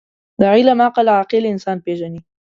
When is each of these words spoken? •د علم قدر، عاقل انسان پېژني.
•د 0.39 0.41
علم 0.53 0.81
قدر، 0.95 1.13
عاقل 1.17 1.43
انسان 1.53 1.77
پېژني. 1.85 2.19